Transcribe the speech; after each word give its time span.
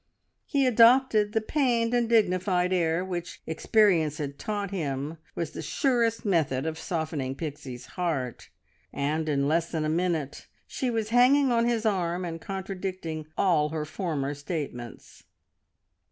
He 0.47 0.65
adopted 0.65 1.33
the 1.33 1.41
pained 1.41 1.93
and 1.93 2.09
dignified 2.09 2.73
air 2.73 3.05
which 3.05 3.39
experience 3.45 4.17
had 4.17 4.39
taught 4.39 4.71
him 4.71 5.19
was 5.35 5.51
the 5.51 5.61
surest 5.61 6.25
method 6.25 6.65
of 6.65 6.79
softening 6.79 7.35
Pixie's 7.35 7.85
heart, 7.85 8.49
and 8.91 9.29
in 9.29 9.47
less 9.47 9.69
than 9.71 9.85
a 9.85 9.89
minute 9.89 10.47
she 10.65 10.89
was 10.89 11.09
hanging 11.09 11.51
on 11.51 11.67
his 11.67 11.85
arm 11.85 12.25
and 12.25 12.41
contradicting 12.41 13.27
all 13.37 13.69
her 13.69 13.85
former 13.85 14.33
statements. 14.33 15.23